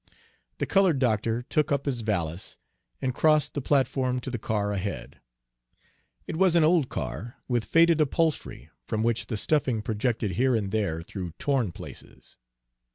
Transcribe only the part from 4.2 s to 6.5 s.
to the car ahead. It